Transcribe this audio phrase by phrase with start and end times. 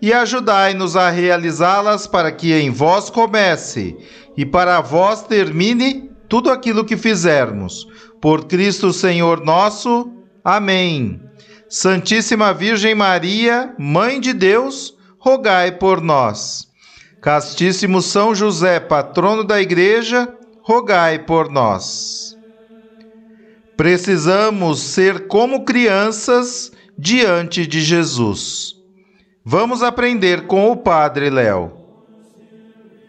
[0.00, 3.96] e ajudai-nos a realizá-las para que em vós comece
[4.36, 7.86] e para vós termine tudo aquilo que fizermos.
[8.20, 10.10] Por Cristo Senhor nosso.
[10.44, 11.20] Amém.
[11.68, 16.68] Santíssima Virgem Maria, Mãe de Deus, rogai por nós.
[17.20, 20.28] Castíssimo São José, patrono da Igreja,
[20.62, 22.36] rogai por nós.
[23.76, 28.79] Precisamos ser como crianças diante de Jesus.
[29.52, 31.72] Vamos aprender com o Padre Léo.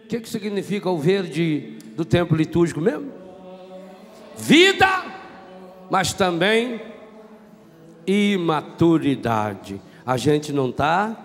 [0.06, 3.12] O que, que significa o verde do tempo litúrgico mesmo?
[4.36, 5.06] Vida,
[5.92, 6.82] mas também
[8.08, 9.80] imaturidade.
[10.04, 11.16] A gente não está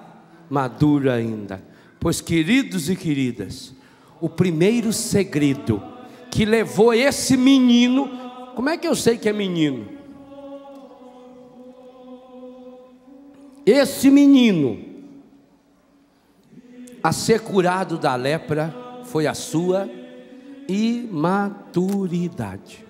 [0.50, 1.64] madura ainda.
[1.98, 3.74] Pois, queridos e queridas,
[4.20, 5.82] o primeiro segredo
[6.30, 8.10] que levou esse menino,
[8.54, 9.88] como é que eu sei que é menino?
[13.64, 14.94] Esse menino
[17.06, 19.88] a ser curado da lepra foi a sua
[20.66, 22.84] imaturidade.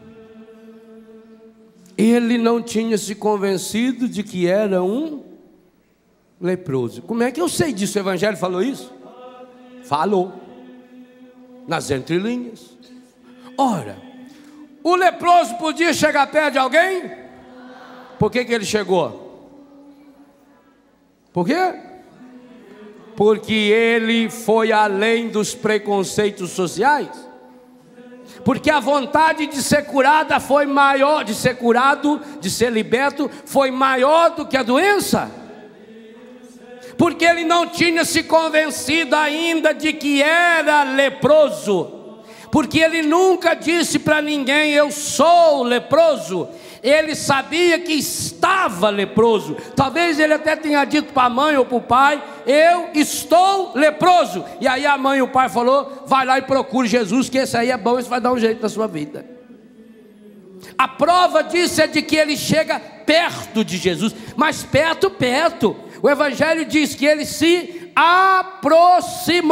[1.98, 5.22] Ele não tinha se convencido de que era um
[6.40, 7.02] leproso.
[7.02, 7.98] Como é que eu sei disso?
[7.98, 8.90] O Evangelho falou isso?
[9.84, 10.32] Falou.
[11.68, 12.74] Nas entrelinhas.
[13.58, 13.98] Ora,
[14.82, 17.12] o leproso podia chegar perto de alguém?
[18.18, 19.50] Por que, que ele chegou?
[21.34, 21.85] Por quê?
[23.16, 27.08] Porque ele foi além dos preconceitos sociais.
[28.44, 33.70] Porque a vontade de ser curada foi maior, de ser curado, de ser liberto, foi
[33.70, 35.30] maior do que a doença
[36.96, 41.92] porque ele não tinha se convencido ainda de que era leproso,
[42.50, 46.48] porque ele nunca disse para ninguém: Eu sou leproso.
[46.86, 49.56] Ele sabia que estava leproso.
[49.74, 54.44] Talvez ele até tenha dito para a mãe ou para o pai: Eu estou leproso.
[54.60, 57.56] E aí a mãe e o pai falou: Vai lá e procure Jesus, que esse
[57.56, 59.26] aí é bom, esse vai dar um jeito na sua vida.
[60.78, 65.74] A prova disso é de que ele chega perto de Jesus, mas perto, perto.
[66.00, 69.44] O Evangelho diz que ele se aproximou.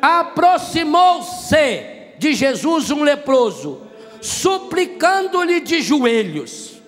[0.00, 1.82] Aproximou-se
[2.18, 3.87] de Jesus um leproso,
[4.20, 6.80] suplicando-lhe de joelhos.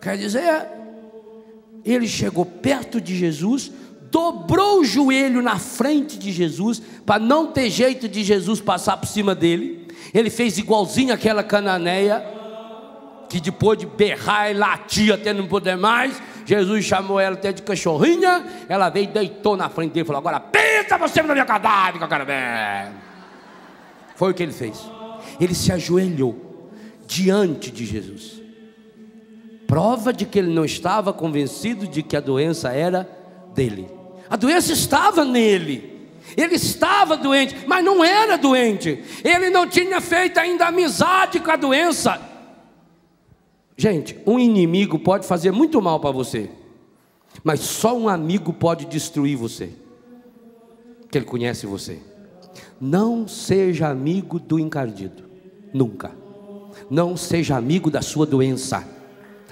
[0.00, 0.68] Quer dizer,
[1.84, 3.70] ele chegou perto de Jesus,
[4.10, 9.06] dobrou o joelho na frente de Jesus, para não ter jeito de Jesus passar por
[9.06, 9.88] cima dele.
[10.12, 12.24] Ele fez igualzinho aquela cananeia,
[13.28, 17.62] que depois de berrar e latir até não poder mais, Jesus chamou ela até de
[17.62, 21.46] cachorrinha, ela veio e deitou na frente dele e falou: Agora pensa você no meu
[21.46, 22.92] cadáver que eu quero ver.
[24.14, 24.93] Foi o que ele fez.
[25.40, 26.70] Ele se ajoelhou
[27.06, 28.42] diante de Jesus.
[29.66, 33.08] Prova de que ele não estava convencido de que a doença era
[33.54, 33.88] dele.
[34.28, 35.94] A doença estava nele.
[36.36, 39.02] Ele estava doente, mas não era doente.
[39.22, 42.20] Ele não tinha feito ainda amizade com a doença.
[43.76, 46.48] Gente, um inimigo pode fazer muito mal para você,
[47.42, 49.70] mas só um amigo pode destruir você,
[51.10, 51.98] que ele conhece você.
[52.80, 55.24] Não seja amigo do encardido,
[55.72, 56.10] nunca.
[56.90, 58.86] Não seja amigo da sua doença.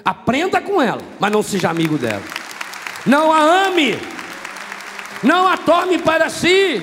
[0.04, 2.22] Aprenda com ela, mas não seja amigo dela.
[3.06, 3.96] Não a ame,
[5.22, 6.82] não a tome para si,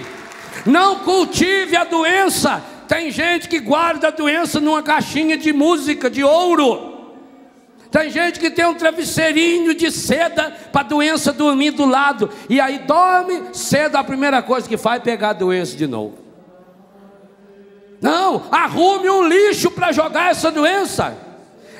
[0.65, 2.63] não cultive a doença.
[2.87, 6.89] Tem gente que guarda a doença numa caixinha de música de ouro.
[7.91, 12.29] Tem gente que tem um travesseirinho de seda para a doença dormir do lado.
[12.47, 16.28] E aí dorme, cedo a primeira coisa que faz é pegar a doença de novo.
[18.01, 21.17] Não, arrume um lixo para jogar essa doença.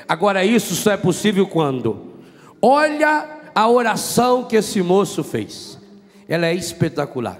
[0.07, 2.13] Agora, isso só é possível quando?
[2.61, 5.77] Olha a oração que esse moço fez.
[6.27, 7.39] Ela é espetacular.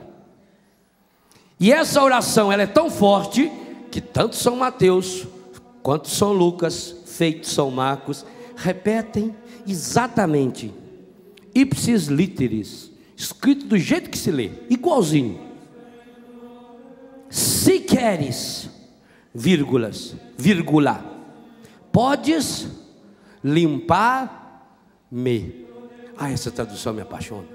[1.60, 3.52] E essa oração ela é tão forte
[3.92, 5.28] que tanto São Mateus
[5.82, 8.26] quanto São Lucas feito São Marcos,
[8.56, 9.36] repetem
[9.68, 10.74] exatamente,
[11.54, 15.49] ipsis literis, escrito do jeito que se lê, igualzinho.
[17.30, 18.70] Se queres,
[19.34, 21.06] vírgulas, vírgula,
[21.92, 22.68] podes
[23.44, 24.88] limpar-me.
[26.18, 27.48] Ah, essa tradução me apaixona.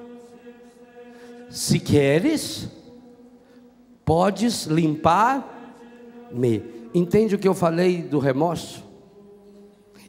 [1.50, 2.68] Se queres,
[4.04, 6.62] podes limpar-me.
[6.94, 8.84] Entende o que eu falei do remorso?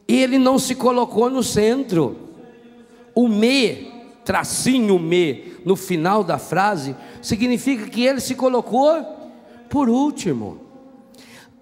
[0.06, 2.16] Ele não se colocou no centro.
[3.14, 3.92] O me,
[4.24, 9.15] tracinho me, no final da frase, significa que ele se colocou
[9.68, 10.60] por último.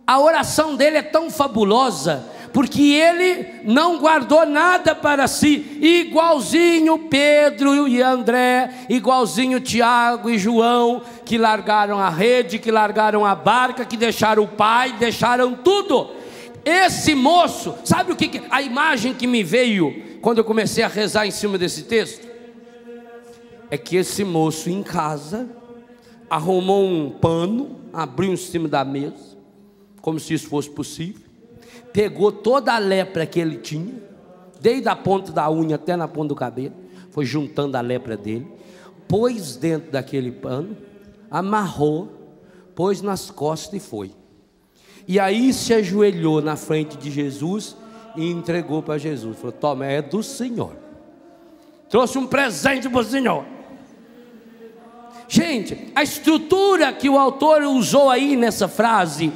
[0.07, 7.89] A oração dele é tão fabulosa, porque ele não guardou nada para si, igualzinho Pedro
[7.89, 13.97] e André, igualzinho Tiago e João, que largaram a rede, que largaram a barca, que
[13.97, 16.11] deixaram o pai, deixaram tudo.
[16.65, 21.27] Esse moço, sabe o que a imagem que me veio quando eu comecei a rezar
[21.27, 22.27] em cima desse texto?
[23.71, 25.49] É que esse moço em casa
[26.31, 29.37] arrumou um pano, abriu em cima da mesa,
[30.01, 31.23] como se isso fosse possível,
[31.93, 33.95] pegou toda a lepra que ele tinha,
[34.61, 36.75] desde a ponta da unha até na ponta do cabelo,
[37.11, 38.47] foi juntando a lepra dele,
[39.07, 40.77] pôs dentro daquele pano,
[41.31, 42.13] amarrou,
[42.75, 44.11] pôs nas costas e foi.
[45.07, 47.77] E aí se ajoelhou na frente de Jesus
[48.17, 49.37] e entregou para Jesus.
[49.37, 50.73] Falou: Toma, é do Senhor.
[51.89, 53.54] Trouxe um presente para o Senhor.
[55.29, 59.33] Gente, a estrutura que o autor usou aí nessa frase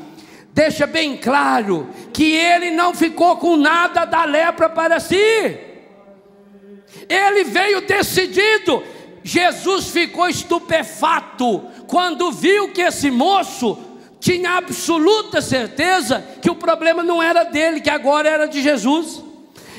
[0.52, 5.16] deixa bem claro que ele não ficou com nada da lepra para si.
[7.08, 8.82] Ele veio decidido.
[9.22, 13.78] Jesus ficou estupefato quando viu que esse moço
[14.20, 19.22] tinha absoluta certeza que o problema não era dele, que agora era de Jesus.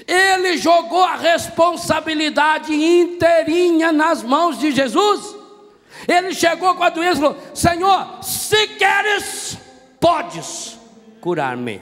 [0.07, 5.38] Ele jogou a responsabilidade inteirinha nas mãos de Jesus.
[6.09, 9.57] Ele chegou com a doença e falou: Senhor, se queres,
[9.99, 10.79] podes
[11.21, 11.79] curar-me.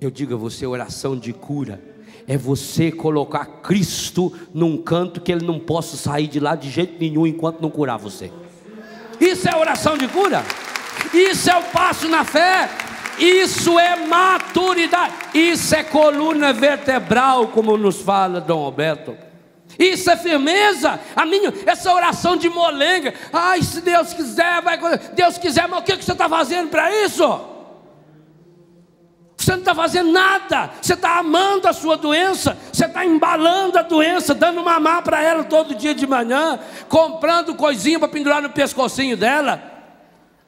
[0.00, 1.82] Eu digo a você: oração de cura
[2.28, 6.94] é você colocar Cristo num canto que ele não possa sair de lá de jeito
[7.00, 8.30] nenhum enquanto não curar você.
[9.20, 10.44] Isso é oração de cura.
[11.12, 12.70] Isso é o passo na fé.
[13.18, 15.14] Isso é maturidade.
[15.34, 19.16] Isso é coluna vertebral, como nos fala Dom Alberto.
[19.78, 21.00] Isso é firmeza.
[21.14, 23.14] A minha, essa oração de molenga.
[23.32, 24.78] Ai, se Deus quiser, vai.
[25.14, 27.52] Deus quiser, mas o que você está fazendo para isso?
[29.36, 30.70] Você não está fazendo nada.
[30.80, 32.56] Você está amando a sua doença.
[32.72, 37.98] Você está embalando a doença, dando mamar para ela todo dia de manhã, comprando coisinha
[37.98, 39.73] para pendurar no pescocinho dela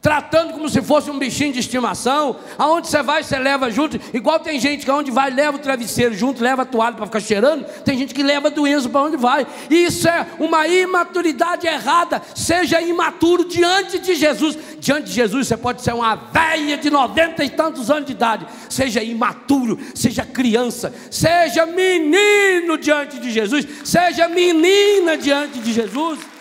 [0.07, 2.37] tratando como se fosse um bichinho de estimação.
[2.57, 3.99] Aonde você vai, você leva junto.
[4.15, 7.19] Igual tem gente que aonde vai, leva o travesseiro junto, leva a toalha para ficar
[7.19, 7.65] cheirando.
[7.83, 9.45] Tem gente que leva a doença para onde vai.
[9.69, 12.23] Isso é uma imaturidade errada.
[12.37, 14.57] Seja imaturo diante de Jesus.
[14.79, 18.47] Diante de Jesus, você pode ser uma velha de noventa e tantos anos de idade.
[18.69, 26.36] Seja imaturo, seja criança, seja menino diante de Jesus, seja menina diante de Jesus.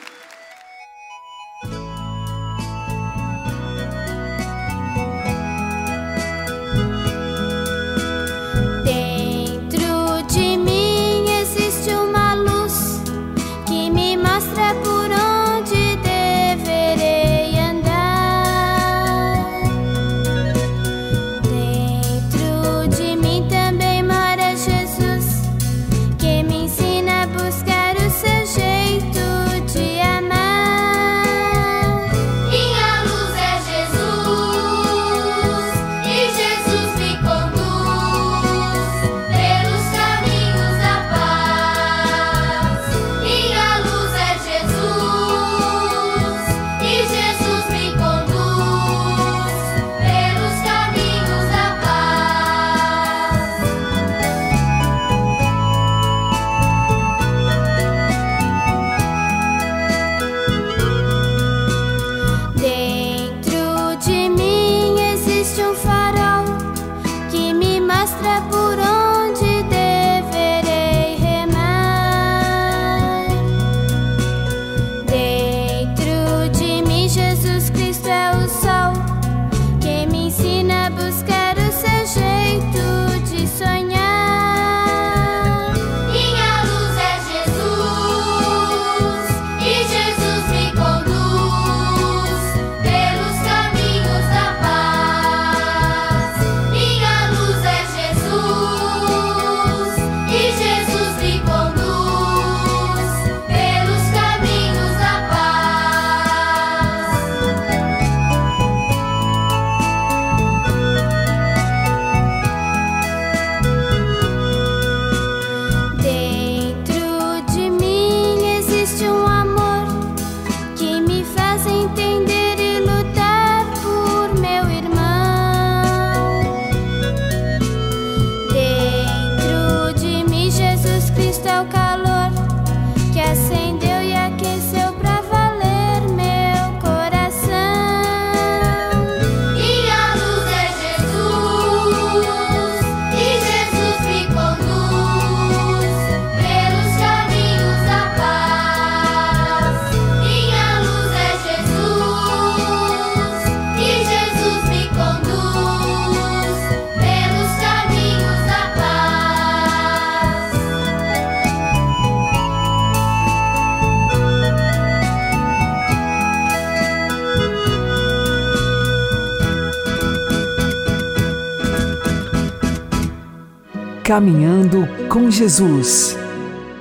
[174.16, 176.18] Caminhando com Jesus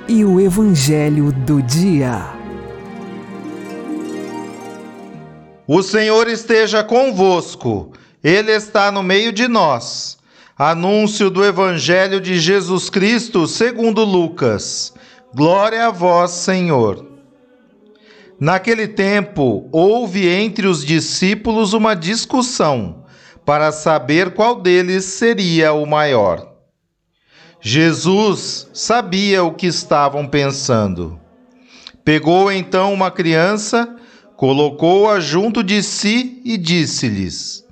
[0.07, 2.21] e o Evangelho do Dia.
[5.67, 7.91] O Senhor esteja convosco,
[8.23, 10.17] Ele está no meio de nós.
[10.57, 14.93] Anúncio do Evangelho de Jesus Cristo segundo Lucas.
[15.35, 17.05] Glória a vós, Senhor.
[18.39, 23.03] Naquele tempo, houve entre os discípulos uma discussão
[23.43, 26.54] para saber qual deles seria o maior.
[27.67, 31.19] Jesus sabia o que estavam pensando.
[32.03, 33.95] Pegou então uma criança,
[34.37, 37.65] colocou-a junto de si e disse-lhes: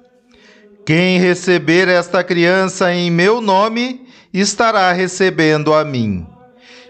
[0.84, 6.26] Quem receber esta criança em meu nome, estará recebendo a mim.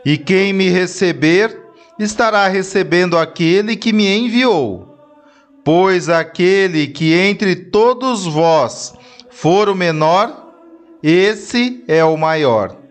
[0.05, 1.62] E quem me receber,
[2.00, 4.98] estará recebendo aquele que me enviou.
[5.62, 8.93] Pois aquele que entre todos vós
[9.29, 10.53] for o menor,
[11.03, 12.81] esse é o maior.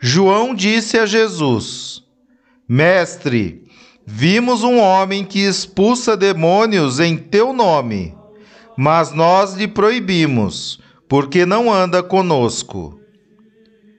[0.00, 2.02] João disse a Jesus:
[2.68, 3.64] Mestre,
[4.04, 8.16] vimos um homem que expulsa demônios em teu nome,
[8.76, 13.00] mas nós lhe proibimos, porque não anda conosco.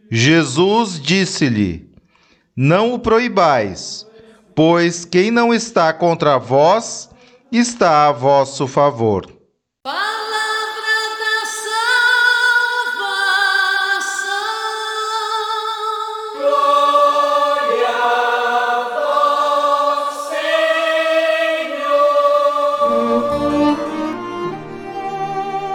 [0.10, 1.89] Jesus disse-lhe:
[2.56, 4.06] Não o proibais,
[4.56, 7.10] pois quem não está contra vós,
[7.51, 9.37] está a vosso favor.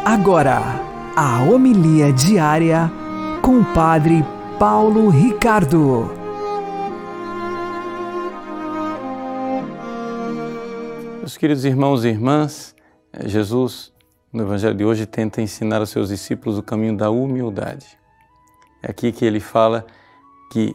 [0.05, 0.59] Agora,
[1.17, 2.91] a homilia diária
[3.41, 4.25] com o Padre
[4.59, 6.11] Paulo Ricardo.
[11.21, 12.75] Meus queridos irmãos e irmãs,
[13.13, 13.93] eh, Jesus,
[14.33, 17.97] no Evangelho de hoje, tenta ensinar aos seus discípulos o caminho da humildade.
[18.83, 19.87] É aqui que ele fala
[20.51, 20.75] que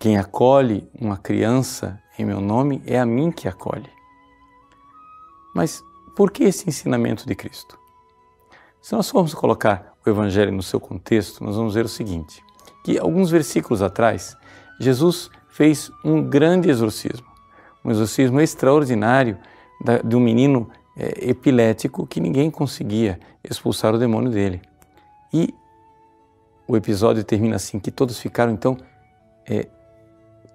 [0.00, 3.90] quem acolhe uma criança em meu nome é a mim que acolhe.
[5.54, 5.84] Mas
[6.16, 7.81] por que esse ensinamento de Cristo?
[8.82, 12.42] Se nós formos colocar o Evangelho no seu contexto, nós vamos ver o seguinte:
[12.84, 14.36] que alguns versículos atrás,
[14.80, 17.26] Jesus fez um grande exorcismo,
[17.84, 19.38] um exorcismo extraordinário
[20.04, 24.60] de um menino é, epilético que ninguém conseguia expulsar o demônio dele.
[25.32, 25.54] E
[26.66, 28.76] o episódio termina assim: que todos ficaram então
[29.48, 29.68] é,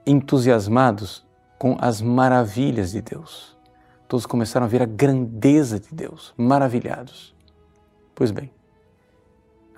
[0.05, 1.25] entusiasmados
[1.57, 3.57] com as maravilhas de Deus.
[4.05, 7.36] Todos começaram a ver a grandeza de Deus, maravilhados.
[8.17, 8.51] Pois bem,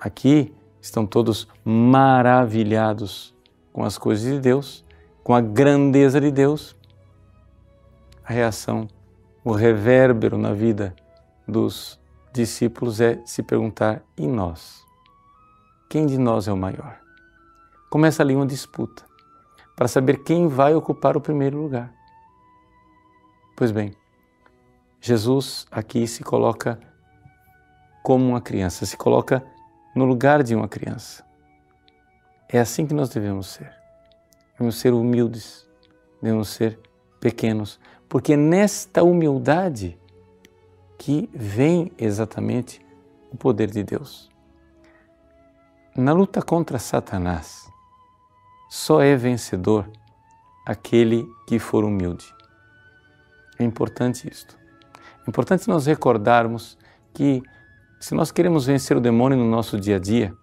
[0.00, 3.34] aqui estão todos maravilhados
[3.70, 4.82] com as coisas de Deus,
[5.22, 6.74] com a grandeza de Deus.
[8.24, 8.88] A reação
[9.44, 10.96] o revérbero na vida
[11.46, 12.00] dos
[12.32, 14.82] discípulos é se perguntar: e nós?
[15.90, 16.98] Quem de nós é o maior?
[17.90, 19.04] Começa ali uma disputa
[19.76, 21.92] para saber quem vai ocupar o primeiro lugar.
[23.54, 23.94] Pois bem,
[24.98, 26.80] Jesus aqui se coloca
[28.02, 29.44] como uma criança, se coloca
[29.94, 31.24] no lugar de uma criança.
[32.48, 33.72] É assim que nós devemos ser.
[34.52, 35.68] Devemos ser humildes,
[36.20, 36.78] devemos ser
[37.20, 37.78] pequenos,
[38.08, 39.98] porque é nesta humildade
[40.98, 42.84] que vem exatamente
[43.30, 44.28] o poder de Deus.
[45.96, 47.70] Na luta contra Satanás,
[48.68, 49.90] só é vencedor
[50.66, 52.32] aquele que for humilde.
[53.58, 54.58] É importante isto.
[55.26, 56.78] É importante nós recordarmos
[57.12, 57.42] que
[58.00, 60.34] se nós queremos vencer o demônio no nosso dia a dia,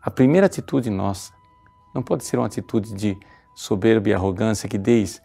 [0.00, 1.32] a primeira atitude nossa
[1.92, 3.18] não pode ser uma atitude de
[3.56, 5.20] soberba e arrogância que diz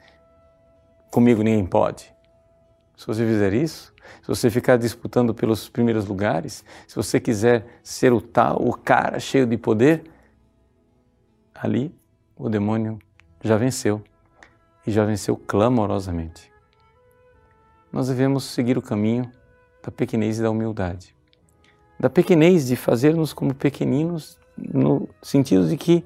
[1.12, 2.12] comigo ninguém pode.
[2.98, 8.12] Se você fizer isso, se você ficar disputando pelos primeiros lugares, se você quiser ser
[8.14, 10.10] o tal, o cara cheio de poder,
[11.54, 11.96] ali
[12.36, 12.98] o demônio
[13.44, 14.04] já venceu
[14.88, 16.52] e já venceu clamorosamente.
[17.94, 19.32] Nós devemos seguir o caminho
[19.84, 21.19] da pequenez e da humildade.
[22.00, 26.04] Da pequenez de fazermos como pequeninos, no sentido de que,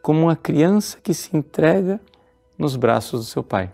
[0.00, 2.00] como uma criança que se entrega
[2.58, 3.70] nos braços do seu pai.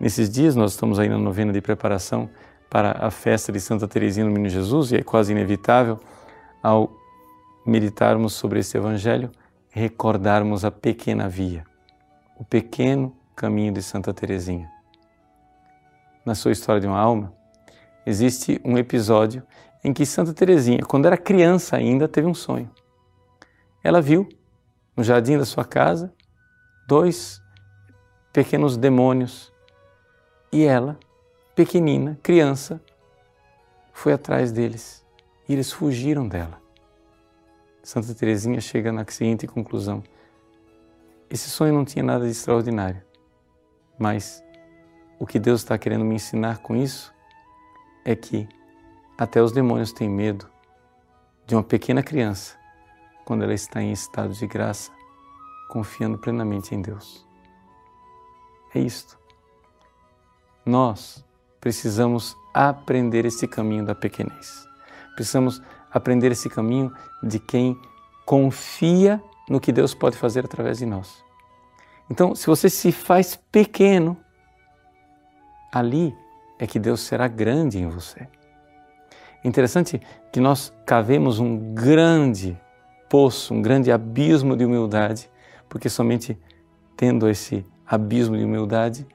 [0.00, 2.30] Nesses dias nós estamos aí na novena de preparação
[2.70, 5.98] para a festa de Santa Teresinha do Menino Jesus e é quase inevitável
[6.62, 6.92] ao
[7.66, 9.30] meditarmos sobre esse evangelho
[9.70, 11.64] recordarmos a pequena via,
[12.38, 14.70] o pequeno caminho de Santa Teresinha.
[16.24, 17.32] Na sua história de uma alma,
[18.04, 19.42] existe um episódio
[19.82, 22.70] em que Santa Teresinha, quando era criança ainda, teve um sonho.
[23.82, 24.28] Ela viu
[24.96, 26.12] no jardim da sua casa
[26.86, 27.40] dois
[28.32, 29.52] pequenos demônios
[30.50, 30.98] e ela,
[31.54, 32.80] pequenina, criança,
[33.92, 35.04] foi atrás deles
[35.48, 36.60] e eles fugiram dela.
[37.82, 40.02] Santa Teresinha chega na seguinte conclusão:
[41.30, 43.02] esse sonho não tinha nada de extraordinário,
[43.98, 44.42] mas
[45.18, 47.14] o que Deus está querendo me ensinar com isso
[48.04, 48.48] é que
[49.18, 50.48] até os demônios têm medo
[51.44, 52.56] de uma pequena criança
[53.24, 54.92] quando ela está em estado de graça,
[55.68, 57.26] confiando plenamente em Deus.
[58.74, 59.18] É isto.
[60.64, 61.24] Nós
[61.60, 64.66] precisamos aprender esse caminho da pequenez.
[65.14, 65.60] Precisamos
[65.90, 67.78] aprender esse caminho de quem
[68.24, 71.24] confia no que Deus pode fazer através de nós.
[72.10, 74.16] Então, se você se faz pequeno,
[75.72, 76.14] ali
[76.58, 78.28] é que Deus será grande em você.
[79.44, 80.00] Interessante
[80.32, 82.58] que nós cavemos um grande
[83.08, 85.30] poço, um grande abismo de humildade,
[85.68, 86.38] porque somente
[86.96, 89.06] tendo esse abismo de humildade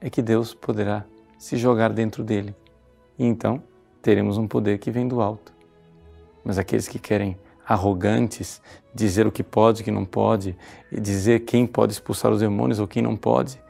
[0.00, 1.04] é que Deus poderá
[1.38, 2.54] se jogar dentro dele.
[3.18, 3.62] E então
[4.02, 5.52] teremos um poder que vem do alto.
[6.44, 8.62] Mas aqueles que querem arrogantes,
[8.94, 10.56] dizer o que pode, o que não pode,
[10.90, 13.60] e dizer quem pode expulsar os demônios ou quem não pode,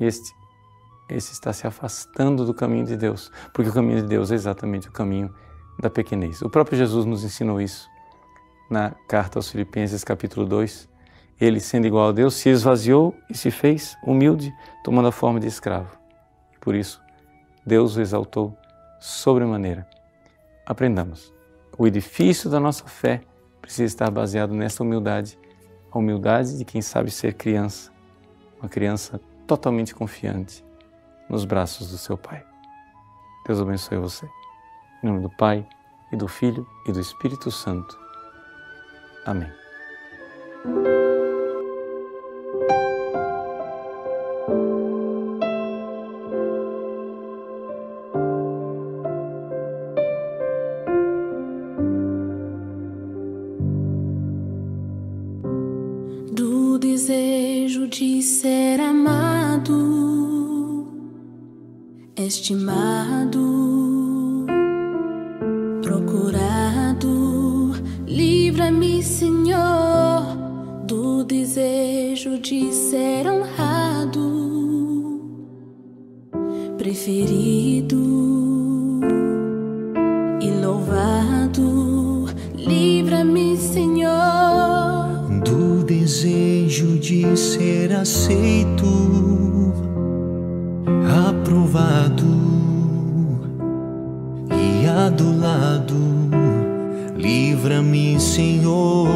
[0.00, 0.32] este
[1.08, 4.88] esse está se afastando do caminho de Deus, porque o caminho de Deus é exatamente
[4.88, 5.34] o caminho
[5.78, 6.40] da pequenez.
[6.40, 7.88] O próprio Jesus nos ensinou isso
[8.70, 10.88] na carta aos Filipenses, capítulo 2.
[11.38, 15.46] Ele, sendo igual a Deus, se esvaziou e se fez humilde, tomando a forma de
[15.46, 15.98] escravo.
[16.60, 17.02] Por isso,
[17.66, 18.56] Deus o exaltou
[18.98, 19.86] sobremaneira.
[20.64, 21.34] Aprendamos.
[21.76, 23.20] O edifício da nossa fé
[23.60, 25.38] precisa estar baseado nessa humildade,
[25.90, 27.92] a humildade de quem sabe ser criança,
[28.58, 30.63] uma criança totalmente confiante
[31.28, 32.44] nos braços do seu Pai.
[33.46, 34.28] Deus abençoe você.
[35.02, 35.66] Em nome do Pai,
[36.12, 37.98] e do Filho, e do Espírito Santo.
[39.26, 39.52] Amém.
[88.14, 89.74] Aceito,
[91.28, 92.24] aprovado
[94.52, 95.96] e adulado.
[97.16, 99.08] Livra-me, Senhor.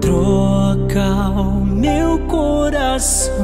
[0.00, 3.34] Troca o meu coração,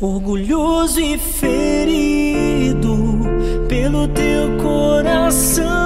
[0.00, 2.96] orgulhoso e ferido,
[3.68, 5.77] pelo teu coração,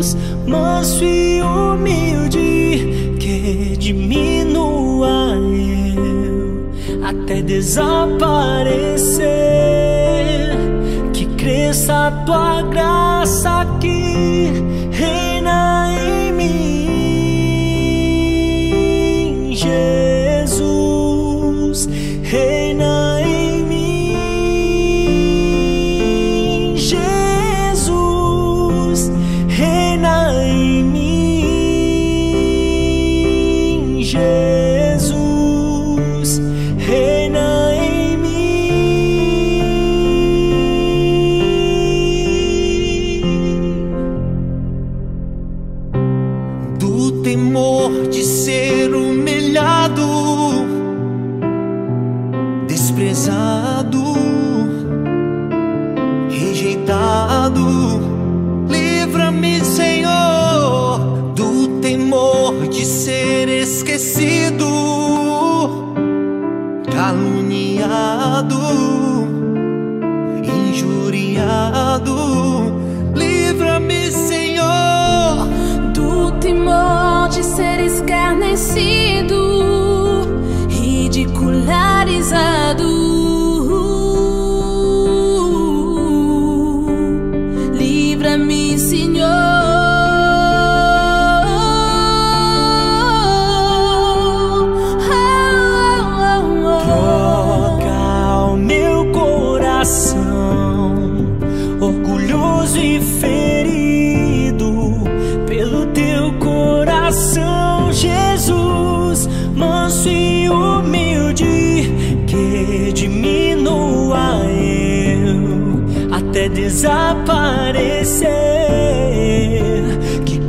[0.00, 6.70] Jesus, manso e humilde, que diminua eu
[7.04, 9.20] até desaparecer,
[11.12, 13.59] que cresça a tua graça
[47.30, 50.66] temor de ser humilhado,
[52.66, 54.02] desprezado,
[56.28, 58.00] rejeitado.
[58.68, 60.98] Livra-me, Senhor,
[61.36, 64.59] do temor de ser esquecido,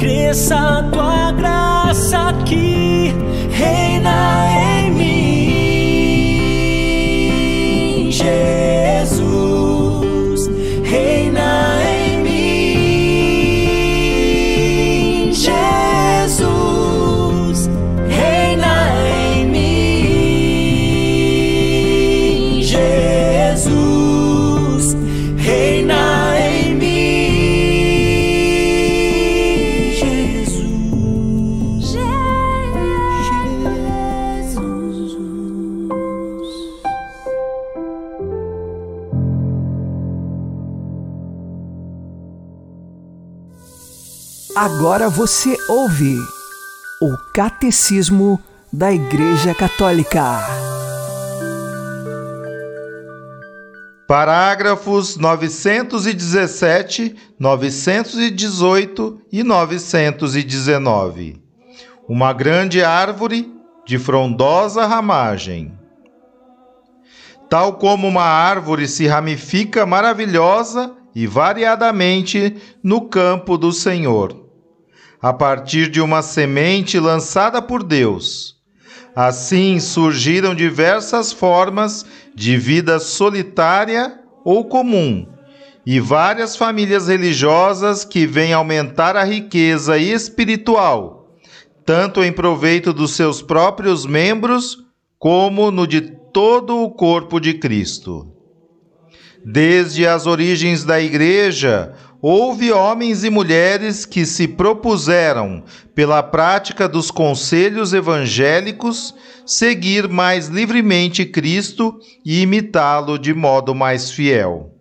[0.02, 3.14] cresça a tua graça que
[3.52, 4.51] reina
[44.92, 46.18] Agora você ouve
[47.02, 48.38] o Catecismo
[48.74, 50.22] da Igreja Católica.
[54.06, 61.42] Parágrafos 917, 918 e 919.
[62.06, 63.50] Uma grande árvore
[63.86, 65.72] de frondosa ramagem.
[67.50, 74.51] Tal como uma árvore se ramifica maravilhosa e variadamente no campo do Senhor,
[75.22, 78.56] a partir de uma semente lançada por Deus.
[79.16, 85.28] Assim surgiram diversas formas de vida solitária ou comum,
[85.86, 91.38] e várias famílias religiosas que vêm aumentar a riqueza espiritual,
[91.86, 94.78] tanto em proveito dos seus próprios membros,
[95.20, 98.28] como no de todo o corpo de Cristo.
[99.44, 105.64] Desde as origens da Igreja, houve homens e mulheres que se propuseram,
[105.96, 114.72] pela prática dos conselhos evangélicos, seguir mais livremente Cristo e imitá-lo de modo mais fiel.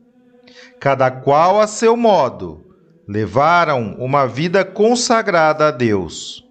[0.78, 2.64] Cada qual a seu modo,
[3.08, 6.44] levaram uma vida consagrada a Deus.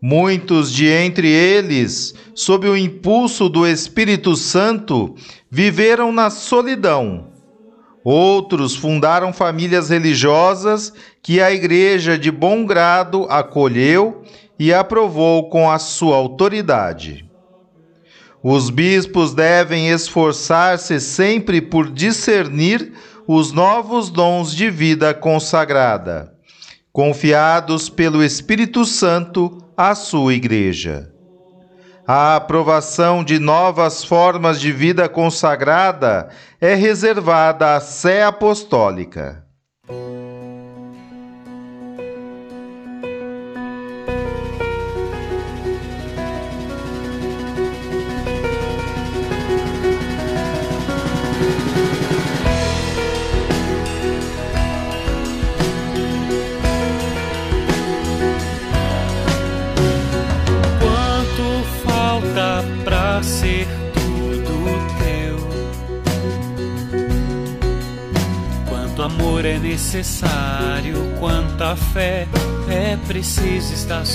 [0.00, 5.14] Muitos de entre eles, sob o impulso do Espírito Santo,
[5.50, 7.37] viveram na solidão.
[8.04, 14.22] Outros fundaram famílias religiosas que a Igreja de bom grado acolheu
[14.58, 17.28] e aprovou com a sua autoridade.
[18.42, 22.92] Os bispos devem esforçar-se sempre por discernir
[23.26, 26.32] os novos dons de vida consagrada,
[26.92, 31.12] confiados pelo Espírito Santo à sua Igreja.
[32.10, 39.44] A aprovação de novas formas de vida consagrada é reservada à Sé Apostólica.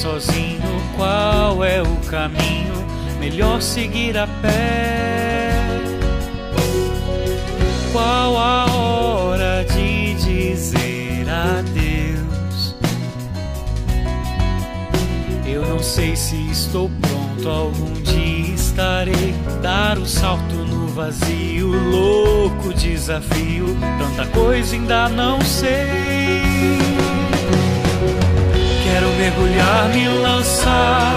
[0.03, 0.59] Sozinho?
[0.97, 2.73] Qual é o caminho?
[3.21, 5.53] Melhor seguir a pé.
[7.93, 12.75] Qual a hora de dizer adeus?
[15.45, 19.33] Eu não sei se estou pronto, algum dia estarei.
[19.61, 23.67] Dar o salto no vazio, louco desafio.
[23.99, 27.12] Tanta coisa ainda não sei.
[28.93, 31.15] Quero mergulhar, me lançar,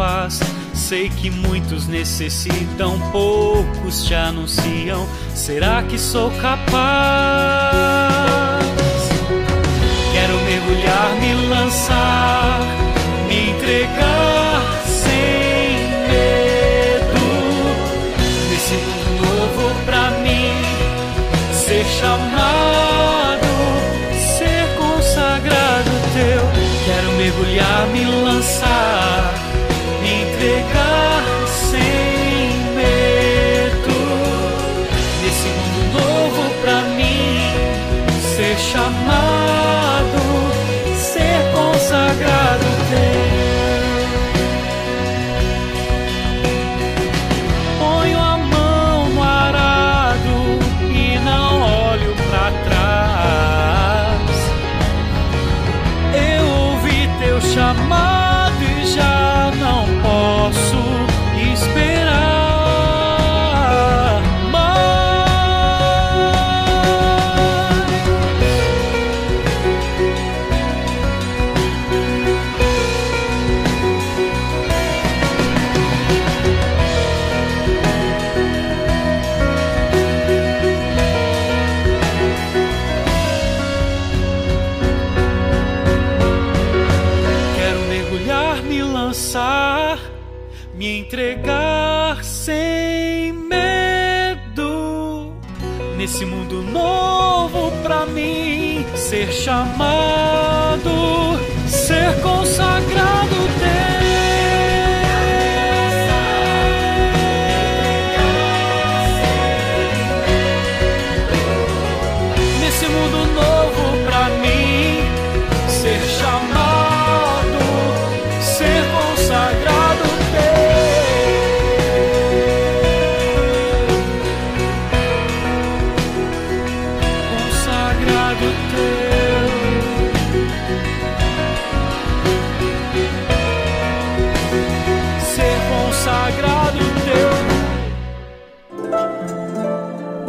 [0.00, 0.40] paz?
[0.72, 5.06] Sei que muitos necessitam, poucos te anunciam.
[5.34, 6.70] Será que sou capaz?
[10.10, 12.60] Quero mergulhar, me lançar,
[13.28, 17.20] me entregar sem medo.
[18.50, 20.50] Nesse mundo novo pra mim,
[21.52, 23.46] ser chamado,
[24.38, 26.60] ser consagrado teu.
[27.20, 29.39] mergulhar, me lançar,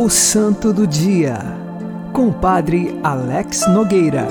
[0.04, 1.38] O Santo do Dia,
[2.12, 4.26] com Padre Alex Nogueira.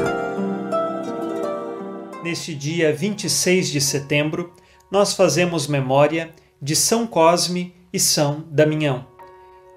[2.25, 4.53] Neste dia 26 de setembro,
[4.91, 9.07] nós fazemos memória de São Cosme e São Damião.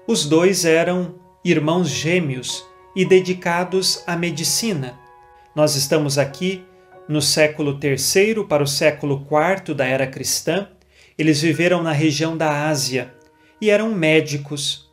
[0.04, 4.98] Os dois eram irmãos gêmeos e dedicados à medicina.
[5.54, 6.64] Nós estamos aqui
[7.08, 10.66] no século III para o século IV da era cristã.
[11.16, 13.14] Eles viveram na região da Ásia
[13.60, 14.83] e eram médicos.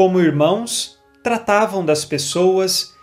[0.00, 2.94] Como irmãos, tratavam das pessoas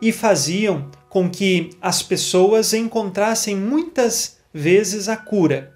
[0.00, 5.72] e faziam com que as pessoas encontrassem muitas vezes a cura.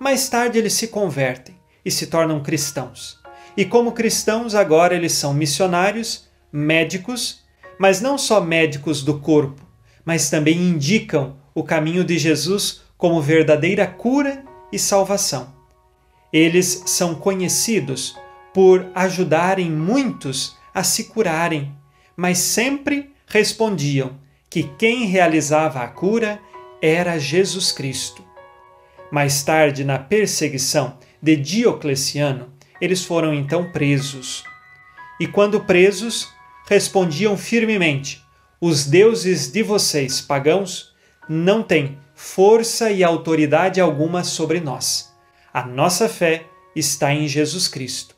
[0.00, 3.20] Mais tarde eles se convertem e se tornam cristãos.
[3.54, 7.44] E como cristãos, agora eles são missionários, médicos,
[7.78, 9.60] mas não só médicos do corpo,
[10.06, 15.52] mas também indicam o caminho de Jesus como verdadeira cura e salvação.
[16.32, 18.16] Eles são conhecidos
[18.54, 21.74] por ajudarem muitos a se curarem,
[22.16, 24.16] mas sempre respondiam
[24.48, 26.40] que quem realizava a cura
[26.80, 28.24] era Jesus Cristo.
[29.10, 34.44] Mais tarde, na perseguição de Diocleciano, eles foram então presos.
[35.18, 36.28] E quando presos,
[36.68, 38.22] respondiam firmemente:
[38.60, 40.94] Os deuses de vocês, pagãos,
[41.28, 45.12] não têm força e autoridade alguma sobre nós.
[45.52, 48.13] A nossa fé está em Jesus Cristo.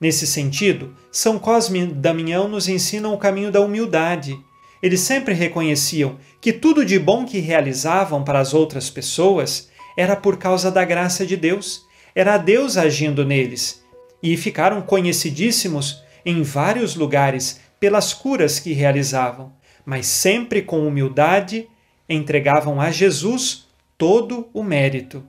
[0.00, 4.38] Nesse sentido, São Cosme e Damião nos ensinam o caminho da humildade.
[4.80, 10.36] Eles sempre reconheciam que tudo de bom que realizavam para as outras pessoas era por
[10.36, 11.84] causa da graça de Deus,
[12.14, 13.82] era Deus agindo neles,
[14.22, 19.52] e ficaram conhecidíssimos em vários lugares pelas curas que realizavam,
[19.84, 21.68] mas sempre com humildade
[22.08, 25.24] entregavam a Jesus todo o mérito.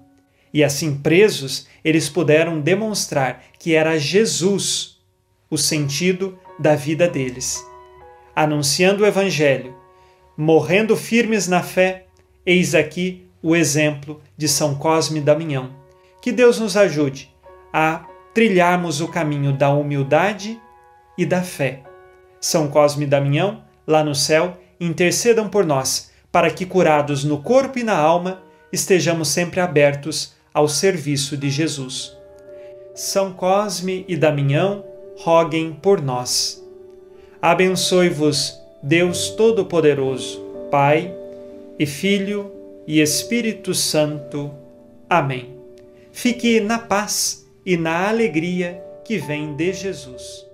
[0.54, 5.00] E assim presos, eles puderam demonstrar que era Jesus
[5.50, 7.64] o sentido da vida deles.
[8.36, 9.76] Anunciando o Evangelho,
[10.36, 12.06] morrendo firmes na fé,
[12.46, 15.72] eis aqui o exemplo de São Cosme e Damião.
[16.22, 17.34] Que Deus nos ajude
[17.74, 20.60] a trilharmos o caminho da humildade
[21.18, 21.84] e da fé.
[22.40, 27.80] São Cosme e Damião, lá no céu, intercedam por nós, para que, curados no corpo
[27.80, 32.18] e na alma, estejamos sempre abertos ao serviço de Jesus.
[32.94, 34.84] São Cosme e Damião,
[35.16, 36.62] roguem por nós.
[37.42, 41.16] Abençoe-vos, Deus Todo-Poderoso, Pai
[41.80, 42.52] e Filho
[42.86, 44.52] e Espírito Santo.
[45.10, 45.56] Amém.
[46.12, 50.46] Fique na paz e na alegria que vem de Jesus.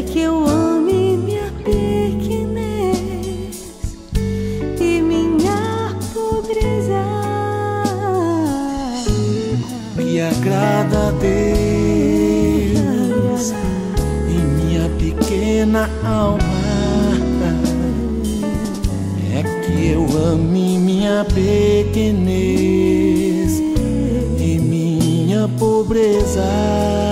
[0.00, 2.96] É que eu ame minha pequenez
[4.80, 7.04] e minha pobreza.
[9.94, 12.32] Que agrada Deus
[14.26, 16.40] em minha pequena alma
[19.34, 22.40] é que eu ame minha pequenez
[24.38, 27.09] e minha pobreza.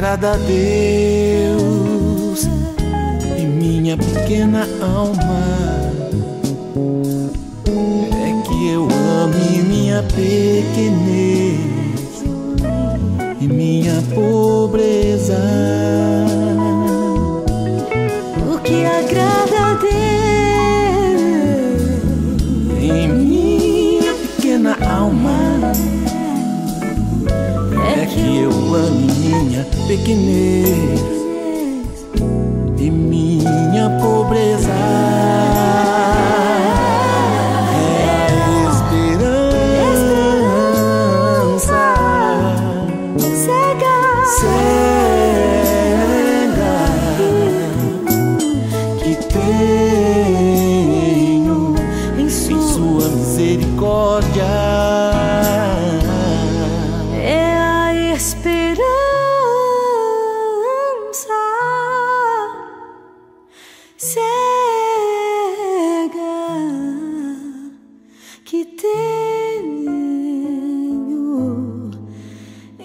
[0.00, 1.68] Agrada a Deus
[3.38, 5.44] em minha pequena alma
[7.68, 11.60] é que eu ame minha pequenez
[13.42, 14.59] e minha pobreza.
[29.96, 31.09] Minha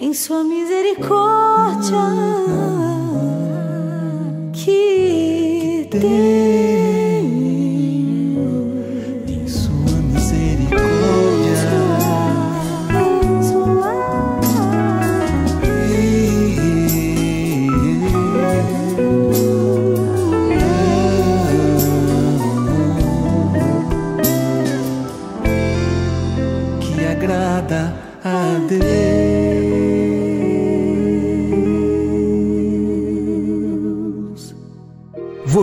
[0.06, 1.98] em Sua misericórdia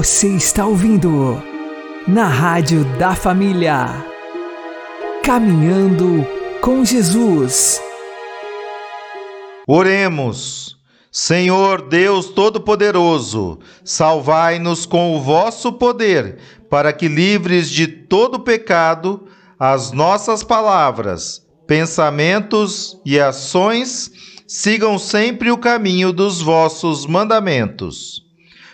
[0.04, 1.42] Você está ouvindo
[2.06, 4.06] na Rádio da Família.
[5.24, 6.28] Caminhando
[6.60, 7.82] com Jesus.
[9.66, 10.76] Oremos.
[11.10, 16.38] Senhor Deus Todo-Poderoso, salvai-nos com o vosso poder,
[16.70, 19.26] para que, livres de todo pecado,
[19.58, 24.12] as nossas palavras, pensamentos e ações
[24.46, 28.23] sigam sempre o caminho dos vossos mandamentos.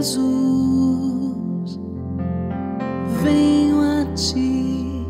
[0.00, 1.78] Jesus,
[3.22, 5.04] venho a ti.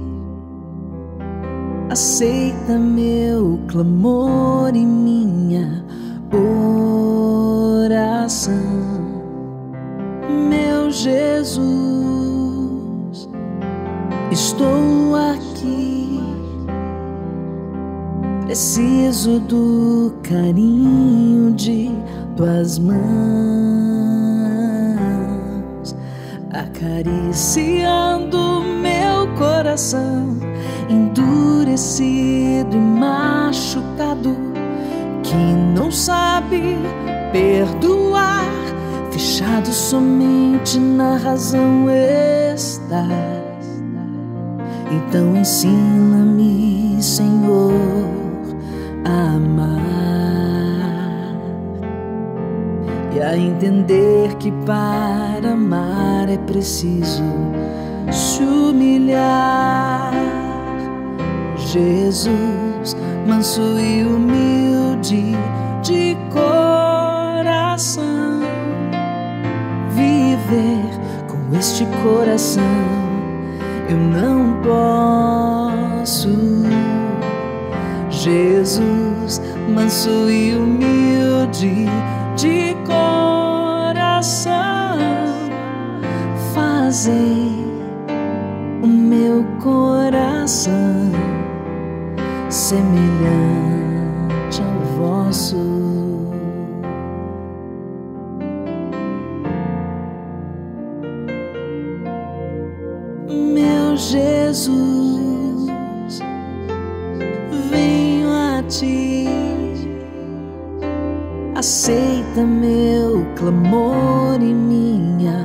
[1.88, 5.84] Aceita meu clamor e minha
[7.86, 8.52] oração.
[10.48, 11.60] Meu Jesus,
[14.32, 16.20] estou aqui.
[18.44, 21.92] Preciso do carinho de
[22.34, 24.19] tuas mãos.
[26.52, 30.36] Acariciando meu coração
[30.88, 34.36] endurecido e machucado
[35.22, 36.76] que não sabe
[37.32, 38.50] perdoar,
[39.12, 43.06] fechado somente na razão está.
[44.90, 47.72] Então ensina-me, Senhor,
[49.04, 50.49] a amar
[53.14, 57.24] e a entender que para amar é preciso
[58.10, 60.12] se humilhar.
[61.56, 62.96] Jesus,
[63.26, 65.36] manso e humilde
[65.82, 68.00] de coração,
[69.94, 70.90] viver
[71.28, 73.00] com este coração
[73.90, 76.28] eu não posso.
[78.08, 81.86] Jesus, manso e humilde
[82.36, 84.98] de coração,
[86.54, 87.50] fazer
[88.82, 91.10] o meu coração
[92.48, 93.69] semelhante
[113.10, 115.44] meu clamor e minha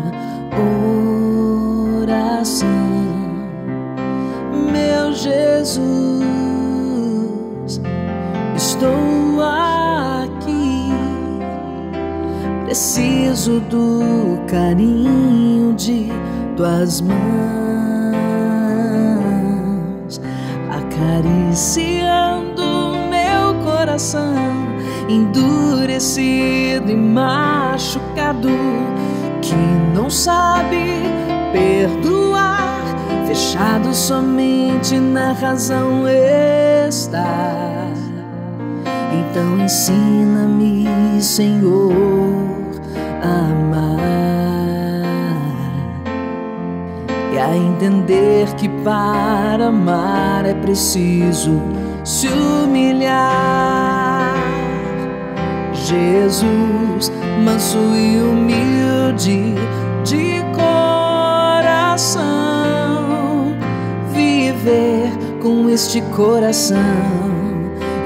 [2.03, 2.67] oração,
[4.71, 6.21] meu Jesus
[8.55, 10.91] estou aqui.
[12.65, 16.11] Preciso do carinho de
[16.55, 17.15] tuas mãos,
[20.69, 22.63] acariciando
[23.09, 24.54] meu coração,
[25.07, 28.49] endurecido e machucado,
[29.41, 29.55] que
[29.93, 31.01] não sabe
[31.51, 32.83] perdoar,
[33.27, 37.85] fechado somente na razão está.
[39.13, 41.91] Então ensina-me, Senhor,
[43.21, 43.85] a amar
[47.33, 51.61] e a entender que para amar é preciso
[52.03, 54.04] se humilhar.
[55.85, 57.11] Jesus,
[57.43, 59.53] manso e humilde
[60.03, 62.25] de coração,
[64.11, 66.79] viver com este coração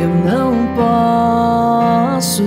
[0.01, 2.43] eu não posso.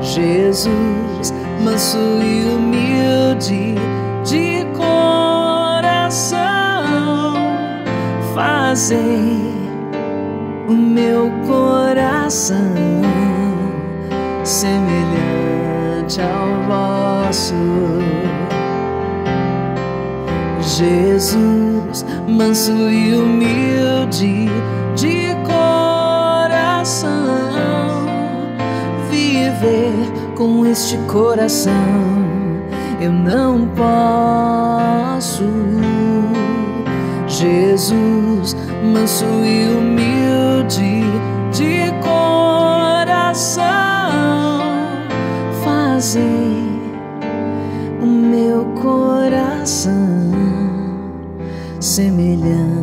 [0.00, 1.32] Jesus,
[1.62, 3.76] manso e humilde
[4.24, 6.34] de coração,
[8.34, 9.52] fazer
[10.68, 13.04] o meu coração
[14.44, 17.54] semelhante ao vosso.
[20.60, 24.48] Jesus, manso e humilde
[24.96, 27.08] de coração,
[29.10, 29.92] viver
[30.36, 32.24] com este coração
[33.00, 35.44] eu não posso.
[37.26, 41.04] Jesus, manso e humilde
[48.02, 49.90] o meu coração
[51.80, 52.73] semelhante